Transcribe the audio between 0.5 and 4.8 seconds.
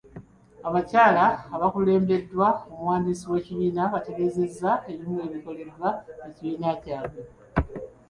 Abakyala abaakulembeddwa omuwandiisi w'ekibiina baategeezezza